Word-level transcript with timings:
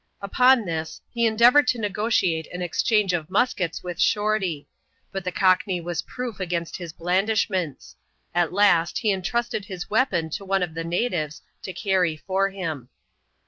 Upon 0.19 0.65
this, 0.65 0.99
he 1.13 1.27
endeavoured 1.27 1.67
to 1.67 1.77
negotiate 1.79 2.47
an 2.51 2.63
exchange 2.63 3.13
of 3.13 3.29
muskets 3.29 3.83
with 3.83 3.99
Shorty; 4.01 4.67
but 5.11 5.23
the 5.23 5.31
Cockney 5.31 5.79
was 5.79 6.01
proof 6.01 6.39
against 6.39 6.75
his 6.77 6.91
blandishments; 6.91 7.95
at 8.33 8.51
last 8.51 8.97
he 8.97 9.11
intrusted 9.11 9.65
his 9.65 9.91
weapon 9.91 10.31
to 10.31 10.43
one 10.43 10.63
of 10.63 10.73
the 10.73 10.83
natives 10.83 11.43
to 11.61 11.71
carry 11.71 12.17
for 12.17 12.49
him. 12.49 12.89